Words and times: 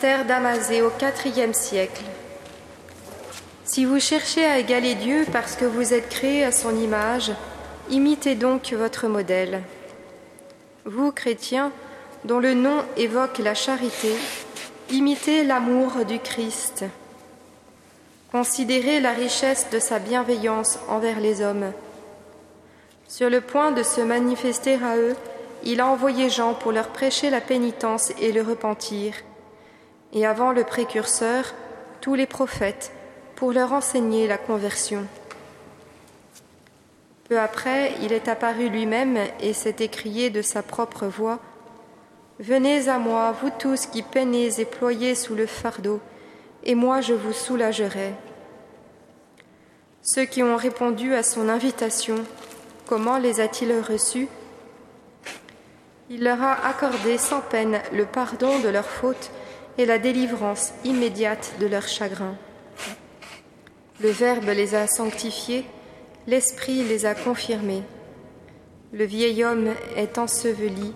D'Amazé 0.00 0.82
au 0.82 0.90
IVe 1.24 1.52
siècle. 1.52 2.02
Si 3.64 3.84
vous 3.84 4.00
cherchez 4.00 4.44
à 4.44 4.58
égaler 4.58 4.94
Dieu 4.94 5.26
parce 5.32 5.54
que 5.54 5.64
vous 5.64 5.92
êtes 5.92 6.08
créé 6.08 6.44
à 6.44 6.50
son 6.50 6.76
image, 6.76 7.32
imitez 7.90 8.34
donc 8.34 8.72
votre 8.72 9.06
modèle. 9.06 9.62
Vous, 10.84 11.12
chrétiens, 11.12 11.70
dont 12.24 12.40
le 12.40 12.54
nom 12.54 12.84
évoque 12.96 13.38
la 13.38 13.54
charité, 13.54 14.14
imitez 14.90 15.44
l'amour 15.44 16.04
du 16.04 16.18
Christ. 16.18 16.84
Considérez 18.32 18.98
la 18.98 19.12
richesse 19.12 19.68
de 19.70 19.78
sa 19.78 19.98
bienveillance 19.98 20.78
envers 20.88 21.20
les 21.20 21.42
hommes. 21.42 21.72
Sur 23.08 23.30
le 23.30 23.40
point 23.40 23.72
de 23.72 23.82
se 23.82 24.00
manifester 24.00 24.74
à 24.82 24.96
eux, 24.96 25.14
il 25.64 25.80
a 25.80 25.86
envoyé 25.86 26.30
Jean 26.30 26.54
pour 26.54 26.72
leur 26.72 26.88
prêcher 26.88 27.30
la 27.30 27.40
pénitence 27.40 28.12
et 28.20 28.32
le 28.32 28.42
repentir, 28.42 29.14
et 30.12 30.26
avant 30.26 30.52
le 30.52 30.64
précurseur, 30.64 31.54
tous 32.00 32.14
les 32.14 32.26
prophètes, 32.26 32.92
pour 33.36 33.52
leur 33.52 33.72
enseigner 33.72 34.26
la 34.26 34.38
conversion. 34.38 35.06
Peu 37.28 37.38
après, 37.38 37.94
il 38.02 38.12
est 38.12 38.28
apparu 38.28 38.68
lui-même 38.68 39.18
et 39.40 39.52
s'est 39.52 39.76
écrié 39.80 40.30
de 40.30 40.42
sa 40.42 40.62
propre 40.62 41.06
voix 41.06 41.38
Venez 42.38 42.88
à 42.88 42.98
moi, 42.98 43.32
vous 43.40 43.50
tous 43.58 43.86
qui 43.86 44.02
peinez 44.02 44.60
et 44.60 44.64
ployez 44.64 45.14
sous 45.14 45.34
le 45.34 45.46
fardeau, 45.46 46.00
et 46.64 46.74
moi 46.74 47.00
je 47.00 47.14
vous 47.14 47.32
soulagerai. 47.32 48.14
Ceux 50.02 50.24
qui 50.24 50.42
ont 50.42 50.56
répondu 50.56 51.14
à 51.14 51.22
son 51.22 51.48
invitation, 51.48 52.16
comment 52.86 53.18
les 53.18 53.40
a-t-il 53.40 53.72
reçus? 53.80 54.28
Il 56.10 56.24
leur 56.24 56.42
a 56.42 56.66
accordé 56.66 57.16
sans 57.16 57.40
peine 57.40 57.80
le 57.92 58.04
pardon 58.04 58.58
de 58.58 58.68
leurs 58.68 58.84
fautes 58.84 59.30
et 59.78 59.86
la 59.86 59.98
délivrance 59.98 60.72
immédiate 60.84 61.54
de 61.60 61.66
leurs 61.66 61.88
chagrins. 61.88 62.36
Le 64.00 64.10
Verbe 64.10 64.48
les 64.48 64.74
a 64.74 64.86
sanctifiés, 64.86 65.64
l'Esprit 66.26 66.82
les 66.84 67.06
a 67.06 67.14
confirmés. 67.14 67.82
Le 68.92 69.04
vieil 69.04 69.44
homme 69.44 69.74
est 69.96 70.18
enseveli, 70.18 70.92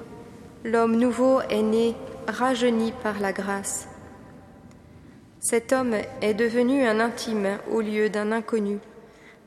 l'homme 0.65 0.97
nouveau 0.97 1.41
est 1.43 1.63
né, 1.63 1.95
rajeuni 2.27 2.93
par 3.03 3.21
la 3.21 3.33
grâce. 3.33 3.89
Cet 5.41 5.73
homme 5.73 5.95
est 6.23 6.35
devenu 6.35 6.85
un 6.85 6.99
intime 6.99 7.59
au 7.71 7.81
lieu 7.81 8.11
d'un 8.11 8.33
inconnu, 8.33 8.79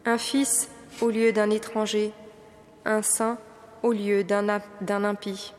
un 0.06 0.18
fils 0.18 0.70
au 1.02 1.10
lieu 1.10 1.34
d'un 1.34 1.50
étranger, 1.50 2.14
un 2.86 3.02
saint 3.02 3.38
au 3.84 3.92
lieu 3.92 4.24
d'un 4.24 5.04
impie. 5.04 5.54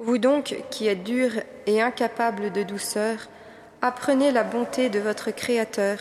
Vous 0.00 0.18
donc, 0.18 0.56
qui 0.70 0.86
êtes 0.86 1.02
durs 1.02 1.42
et 1.66 1.82
incapables 1.82 2.52
de 2.52 2.62
douceur, 2.62 3.16
apprenez 3.82 4.30
la 4.30 4.44
bonté 4.44 4.90
de 4.90 5.00
votre 5.00 5.32
Créateur, 5.32 5.98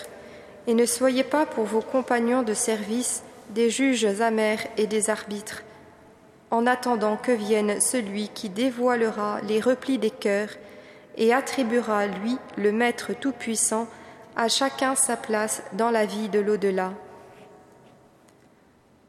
et 0.67 0.75
ne 0.75 0.85
soyez 0.85 1.23
pas 1.23 1.45
pour 1.45 1.65
vos 1.65 1.81
compagnons 1.81 2.43
de 2.43 2.53
service 2.53 3.23
des 3.49 3.69
juges 3.69 4.21
amers 4.21 4.67
et 4.77 4.85
des 4.85 5.09
arbitres, 5.09 5.63
en 6.51 6.67
attendant 6.67 7.17
que 7.17 7.31
vienne 7.31 7.81
celui 7.81 8.29
qui 8.29 8.49
dévoilera 8.49 9.41
les 9.47 9.61
replis 9.61 9.97
des 9.97 10.11
cœurs 10.11 10.51
et 11.15 11.33
attribuera, 11.33 12.05
lui, 12.05 12.37
le 12.55 12.71
Maître 12.71 13.13
Tout-Puissant, 13.13 13.87
à 14.35 14.47
chacun 14.47 14.93
sa 14.93 15.17
place 15.17 15.63
dans 15.73 15.89
la 15.89 16.05
vie 16.05 16.29
de 16.29 16.39
l'au-delà. 16.39 16.93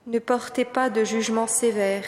Ne 0.06 0.18
portez 0.18 0.64
pas 0.64 0.88
de 0.88 1.04
jugement 1.04 1.46
sévère, 1.46 2.04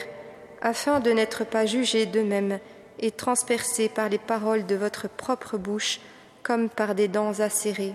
afin 0.63 1.01
de 1.01 1.11
n'être 1.11 1.45
pas 1.45 1.67
jugés 1.67 2.07
d'eux-mêmes 2.07 2.59
et 2.99 3.11
transpercés 3.11 3.89
par 3.89 4.09
les 4.09 4.19
paroles 4.19 4.67
de 4.67 4.75
votre 4.75 5.09
propre 5.09 5.57
bouche 5.57 6.01
comme 6.43 6.69
par 6.69 6.95
des 6.95 7.09
dents 7.09 7.41
acérées. 7.41 7.95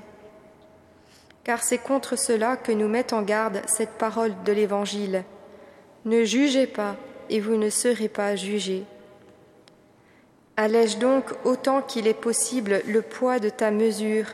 Car 1.43 1.63
c'est 1.63 1.77
contre 1.77 2.15
cela 2.15 2.57
que 2.57 2.71
nous 2.71 2.87
met 2.87 3.13
en 3.13 3.21
garde 3.21 3.61
cette 3.67 3.97
parole 3.97 4.33
de 4.45 4.51
l'Évangile. 4.51 5.23
Ne 6.05 6.23
jugez 6.23 6.67
pas, 6.67 6.95
et 7.29 7.39
vous 7.39 7.55
ne 7.55 7.69
serez 7.69 8.07
pas 8.07 8.35
jugés. 8.35 8.83
Allège 10.57 10.97
donc 10.99 11.25
autant 11.43 11.81
qu'il 11.81 12.07
est 12.07 12.13
possible 12.13 12.81
le 12.87 13.01
poids 13.01 13.39
de 13.39 13.49
ta 13.49 13.71
mesure, 13.71 14.27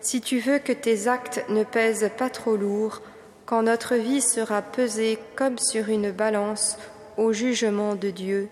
si 0.00 0.20
tu 0.20 0.38
veux 0.38 0.58
que 0.58 0.72
tes 0.72 1.08
actes 1.08 1.44
ne 1.48 1.64
pèsent 1.64 2.10
pas 2.18 2.28
trop 2.28 2.56
lourd, 2.56 3.00
quand 3.46 3.62
notre 3.62 3.94
vie 3.94 4.20
sera 4.20 4.62
pesée 4.62 5.18
comme 5.36 5.58
sur 5.58 5.88
une 5.88 6.10
balance 6.10 6.76
au 7.16 7.32
jugement 7.32 7.94
de 7.94 8.10
Dieu. 8.10 8.48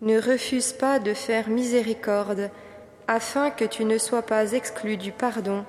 Ne 0.00 0.20
refuse 0.20 0.72
pas 0.72 0.98
de 0.98 1.14
faire 1.14 1.48
miséricorde, 1.48 2.50
afin 3.06 3.50
que 3.50 3.64
tu 3.64 3.84
ne 3.84 3.98
sois 3.98 4.22
pas 4.22 4.52
exclu 4.52 4.96
du 4.96 5.12
pardon 5.12 5.64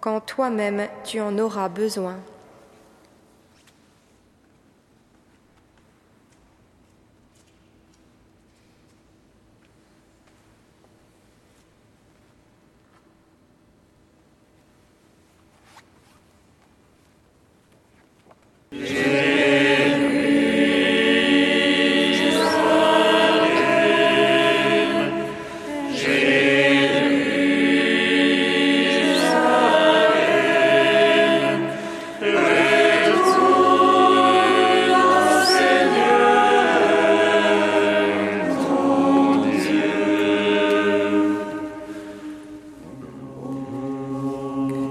quand 0.00 0.20
toi-même 0.20 0.86
tu 1.04 1.20
en 1.20 1.36
auras 1.38 1.68
besoin. 1.68 2.16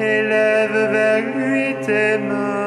élève 0.00 0.90
vers 0.90 1.36
lui 1.36 1.74
tes 1.84 2.18
mains. 2.18 2.58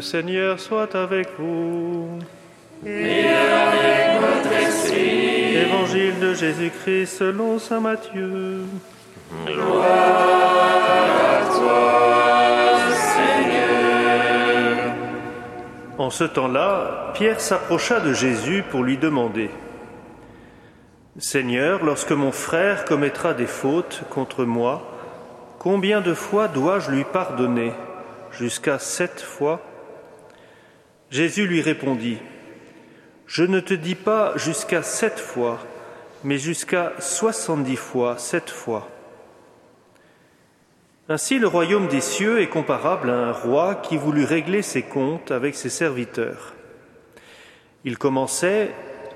Soit 0.00 0.94
avec 0.94 1.28
vous. 1.38 2.18
Et 2.86 3.26
avec 3.28 4.20
votre 4.20 4.52
esprit. 4.52 5.56
Évangile 5.56 6.18
de 6.20 6.34
Jésus-Christ 6.34 7.06
selon 7.06 7.58
saint 7.58 7.80
Matthieu. 7.80 8.60
Gloire 9.46 9.86
à 11.28 11.44
toi, 11.54 12.94
Seigneur. 12.94 14.94
En 15.98 16.10
ce 16.10 16.24
temps-là, 16.24 17.12
Pierre 17.14 17.40
s'approcha 17.40 18.00
de 18.00 18.12
Jésus 18.12 18.64
pour 18.70 18.82
lui 18.82 18.96
demander 18.96 19.50
Seigneur, 21.18 21.84
lorsque 21.84 22.12
mon 22.12 22.32
frère 22.32 22.86
commettra 22.86 23.34
des 23.34 23.46
fautes 23.46 24.02
contre 24.08 24.44
moi, 24.44 24.82
combien 25.58 26.00
de 26.00 26.14
fois 26.14 26.48
dois-je 26.48 26.90
lui 26.90 27.04
pardonner 27.04 27.74
Jusqu'à 28.32 28.78
sept 28.78 29.20
fois 29.20 29.60
Jésus 31.10 31.48
lui 31.48 31.60
répondit, 31.60 32.18
Je 33.26 33.42
ne 33.42 33.58
te 33.58 33.74
dis 33.74 33.96
pas 33.96 34.32
jusqu'à 34.36 34.82
sept 34.82 35.18
fois, 35.18 35.58
mais 36.22 36.38
jusqu'à 36.38 36.92
soixante-dix 37.00 37.76
fois 37.76 38.16
sept 38.16 38.48
fois. 38.48 38.88
Ainsi 41.08 41.40
le 41.40 41.48
royaume 41.48 41.88
des 41.88 42.00
cieux 42.00 42.40
est 42.40 42.48
comparable 42.48 43.10
à 43.10 43.14
un 43.14 43.32
roi 43.32 43.74
qui 43.74 43.96
voulut 43.96 44.24
régler 44.24 44.62
ses 44.62 44.82
comptes 44.82 45.32
avec 45.32 45.56
ses 45.56 45.68
serviteurs. 45.68 46.54
Il 47.84 47.98
commençait 47.98 48.70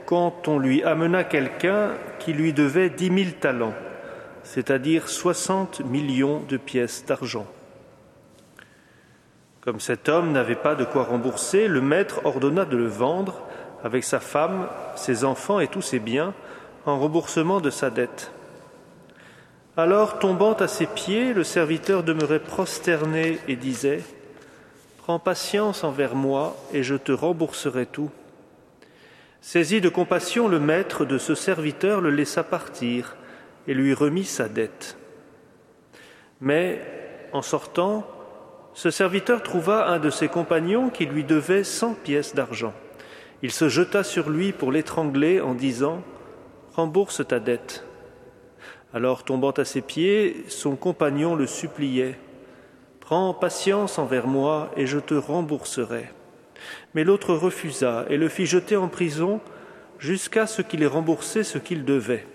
quand 0.05 0.49
on 0.49 0.59
lui 0.59 0.83
amena 0.83 1.23
quelqu'un 1.23 1.93
qui 2.19 2.33
lui 2.33 2.53
devait 2.53 2.91
dix 2.91 3.11
mille 3.11 3.35
talents, 3.35 3.75
c'est-à-dire 4.43 5.09
soixante 5.09 5.81
millions 5.85 6.41
de 6.49 6.57
pièces 6.57 7.05
d'argent. 7.07 7.47
Comme 9.65 9.81
cet 9.81 10.11
homme 10.11 10.33
n'avait 10.33 10.57
pas 10.57 10.75
de 10.75 10.85
quoi 10.85 11.05
rembourser, 11.05 11.69
le 11.69 11.81
maître 11.81 12.21
ordonna 12.25 12.67
de 12.67 12.77
le 12.77 12.87
vendre 12.87 13.41
avec 13.83 14.05
sa 14.05 14.21
femme, 14.21 14.69
ses 14.95 15.25
enfants 15.25 15.59
et 15.59 15.69
tous 15.69 15.81
ses 15.81 16.01
biens 16.01 16.35
en 16.85 16.99
remboursement 16.99 17.63
de 17.63 17.71
sa 17.71 17.89
dette. 17.89 18.31
Alors, 19.79 20.19
tombant 20.19 20.53
à 20.53 20.69
ses 20.69 20.85
pieds, 20.85 21.33
le 21.33 21.45
serviteur 21.45 22.03
demeurait 22.03 22.41
prosterné 22.41 23.39
et 23.49 23.57
disait 23.57 24.03
Prends 24.99 25.19
patience 25.19 25.83
envers 25.83 26.15
moi 26.15 26.59
et 26.75 26.83
je 26.83 26.95
te 26.95 27.13
rembourserai 27.13 27.87
tout. 27.87 28.11
Saisi 29.41 29.81
de 29.81 29.89
compassion, 29.89 30.47
le 30.47 30.61
maître 30.61 31.07
de 31.07 31.17
ce 31.17 31.35
serviteur 31.35 32.03
le 32.03 32.11
laissa 32.11 32.45
partir 32.45 33.17
et 33.67 33.73
lui 33.73 33.95
remit 33.95 34.25
sa 34.25 34.47
dette. 34.47 34.99
Mais, 36.43 36.83
en 37.33 37.41
sortant, 37.41 38.07
ce 38.75 38.91
serviteur 38.91 39.43
trouva 39.43 39.87
un 39.87 40.01
de 40.01 40.11
ses 40.11 40.27
compagnons 40.27 40.91
qui 40.91 41.07
lui 41.07 41.23
devait 41.23 41.63
cent 41.63 41.95
pièces 41.95 42.35
d'argent. 42.35 42.75
Il 43.43 43.53
se 43.53 43.69
jeta 43.69 44.03
sur 44.03 44.31
lui 44.31 44.53
pour 44.53 44.73
l'étrangler 44.73 45.41
en 45.41 45.55
disant 45.55 46.03
Rembourse 46.75 47.23
ta 47.27 47.39
dette. 47.39 47.85
Alors, 48.93 49.23
tombant 49.23 49.53
à 49.53 49.65
ses 49.65 49.81
pieds, 49.81 50.45
son 50.49 50.75
compagnon 50.75 51.37
le 51.37 51.47
suppliait 51.47 52.19
Prends 52.99 53.33
patience 53.33 53.99
envers 53.99 54.27
moi 54.27 54.71
et 54.77 54.87
je 54.87 54.99
te 54.99 55.15
rembourserai. 55.15 56.09
Mais 56.95 57.05
l'autre 57.05 57.35
refusa 57.35 58.07
et 58.09 58.17
le 58.17 58.29
fit 58.29 58.47
jeter 58.47 58.77
en 58.77 58.89
prison 58.89 59.41
jusqu'à 59.99 60.47
ce 60.47 60.63
qu'il 60.63 60.83
ait 60.83 60.87
remboursé 60.87 61.45
ce 61.45 61.59
qu'il 61.59 61.85
devait. 61.85 62.27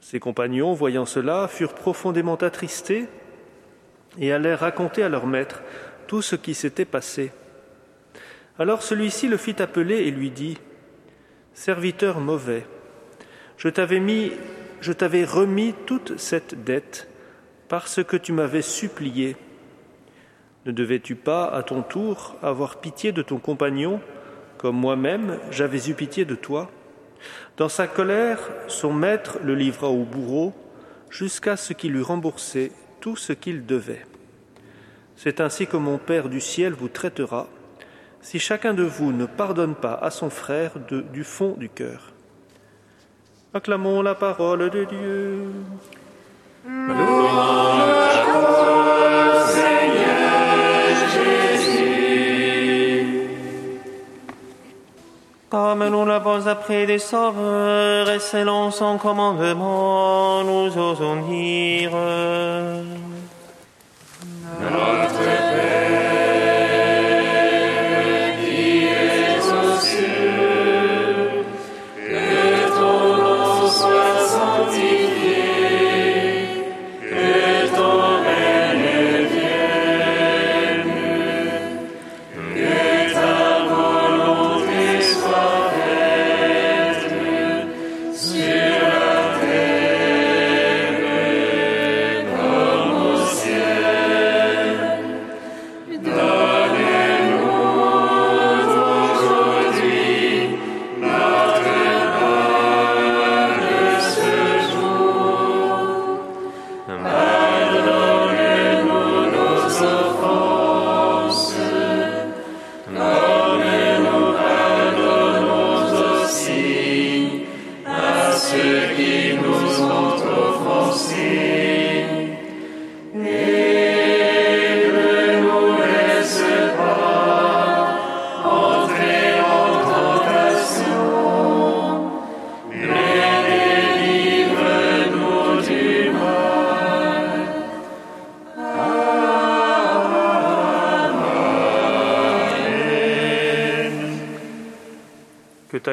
Ses 0.00 0.20
compagnons, 0.20 0.72
voyant 0.72 1.06
cela, 1.06 1.48
furent 1.48 1.74
profondément 1.74 2.36
attristés 2.36 3.08
et 4.18 4.32
allèrent 4.32 4.60
raconter 4.60 5.02
à 5.02 5.08
leur 5.08 5.26
maître 5.26 5.62
tout 6.06 6.22
ce 6.22 6.36
qui 6.36 6.54
s'était 6.54 6.84
passé. 6.84 7.32
Alors 8.58 8.82
celui-ci 8.82 9.28
le 9.28 9.36
fit 9.36 9.60
appeler 9.60 9.96
et 9.96 10.10
lui 10.10 10.30
dit 10.30 10.58
Serviteur 11.54 12.20
mauvais, 12.20 12.66
je 13.56 13.68
t'avais 13.68 14.00
mis, 14.00 14.32
je 14.80 14.92
t'avais 14.92 15.24
remis 15.24 15.74
toute 15.86 16.18
cette 16.18 16.64
dette 16.64 17.08
parce 17.68 18.02
que 18.04 18.16
tu 18.16 18.32
m'avais 18.32 18.62
supplié. 18.62 19.36
Ne 20.66 20.72
devais-tu 20.72 21.14
pas, 21.14 21.46
à 21.46 21.62
ton 21.62 21.82
tour, 21.82 22.36
avoir 22.42 22.80
pitié 22.80 23.12
de 23.12 23.22
ton 23.22 23.38
compagnon, 23.38 24.00
comme 24.58 24.76
moi-même 24.76 25.38
j'avais 25.50 25.88
eu 25.88 25.94
pitié 25.94 26.24
de 26.24 26.34
toi? 26.34 26.70
Dans 27.56 27.68
sa 27.68 27.86
colère, 27.86 28.38
son 28.68 28.92
maître 28.92 29.38
le 29.42 29.54
livra 29.54 29.88
au 29.88 30.04
bourreau 30.04 30.52
jusqu'à 31.10 31.56
ce 31.56 31.72
qu'il 31.72 31.96
eût 31.96 32.02
remboursé 32.02 32.72
tout 33.04 33.16
ce 33.16 33.34
qu'il 33.34 33.66
devait. 33.66 34.06
C'est 35.14 35.42
ainsi 35.42 35.66
que 35.66 35.76
mon 35.76 35.98
Père 35.98 36.30
du 36.30 36.40
ciel 36.40 36.72
vous 36.72 36.88
traitera, 36.88 37.48
si 38.22 38.38
chacun 38.38 38.72
de 38.72 38.82
vous 38.82 39.12
ne 39.12 39.26
pardonne 39.26 39.74
pas 39.74 39.92
à 39.92 40.08
son 40.10 40.30
frère 40.30 40.72
du 41.12 41.22
fond 41.22 41.54
du 41.58 41.68
cœur. 41.68 42.14
Acclamons 43.52 44.00
la 44.00 44.14
parole 44.14 44.70
de 44.70 44.84
Dieu. 44.84 45.42
Comme 55.54 55.88
nous 55.88 56.04
l'avons 56.04 56.48
appris 56.48 56.84
des 56.84 56.98
sauveurs 56.98 58.10
et 58.10 58.18
selon 58.18 58.72
son 58.72 58.98
commandement, 58.98 60.42
nous 60.42 60.76
osons 60.76 61.22
dire. 61.28 61.92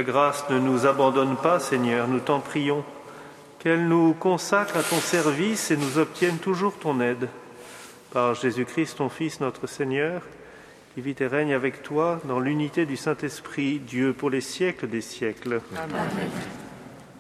Ta 0.02 0.12
grâce 0.12 0.50
ne 0.50 0.58
nous 0.58 0.88
abandonne 0.88 1.36
pas, 1.36 1.60
Seigneur, 1.60 2.08
nous 2.08 2.20
t'en 2.20 2.40
prions. 2.40 2.84
Qu'elle 3.60 3.88
nous 3.88 4.14
consacre 4.14 4.78
à 4.78 4.84
ton 4.84 5.00
service 5.00 5.70
et 5.70 5.78
nous 5.78 6.00
obtienne 6.00 6.38
toujours 6.38 6.74
ton 6.78 7.00
aide. 7.02 7.28
Par 8.12 8.34
Jésus-Christ, 8.34 8.98
ton 8.98 9.10
Fils, 9.10 9.40
notre 9.40 9.68
Seigneur, 9.68 10.24
qui 10.94 11.02
vit 11.02 11.16
et 11.20 11.28
règne 11.28 11.54
avec 11.54 11.84
toi 11.84 12.20
dans 12.26 12.40
l'unité 12.40 12.86
du 12.86 12.98
Saint-Esprit, 12.98 13.80
Dieu 13.80 14.14
pour 14.14 14.32
les 14.32 14.42
siècles 14.42 14.88
des 14.88 15.02
siècles. 15.02 15.62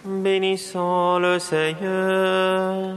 Bénissons 0.03 1.19
le 1.19 1.37
Seigneur. 1.37 2.95